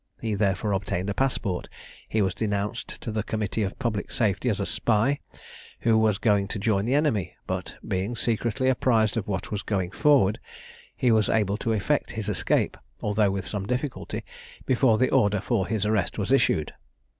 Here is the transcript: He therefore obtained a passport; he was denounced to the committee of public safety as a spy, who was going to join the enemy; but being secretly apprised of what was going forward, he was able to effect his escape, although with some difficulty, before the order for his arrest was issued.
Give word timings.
He 0.19 0.33
therefore 0.33 0.71
obtained 0.71 1.11
a 1.11 1.13
passport; 1.13 1.69
he 2.09 2.23
was 2.23 2.33
denounced 2.33 2.87
to 3.01 3.11
the 3.11 3.21
committee 3.21 3.61
of 3.61 3.77
public 3.77 4.09
safety 4.09 4.49
as 4.49 4.59
a 4.59 4.65
spy, 4.65 5.19
who 5.81 5.95
was 5.95 6.17
going 6.17 6.47
to 6.47 6.57
join 6.57 6.85
the 6.85 6.95
enemy; 6.95 7.35
but 7.45 7.75
being 7.87 8.15
secretly 8.15 8.67
apprised 8.67 9.15
of 9.15 9.27
what 9.27 9.51
was 9.51 9.61
going 9.61 9.91
forward, 9.91 10.39
he 10.95 11.11
was 11.11 11.29
able 11.29 11.55
to 11.57 11.71
effect 11.73 12.13
his 12.13 12.29
escape, 12.29 12.77
although 13.03 13.29
with 13.29 13.45
some 13.45 13.67
difficulty, 13.67 14.25
before 14.65 14.97
the 14.97 15.11
order 15.11 15.39
for 15.39 15.67
his 15.67 15.85
arrest 15.85 16.17
was 16.17 16.31
issued. 16.31 16.73